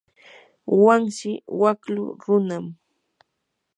wanshi 0.83 1.29
waklu 1.61 2.03
runam. 2.23 2.65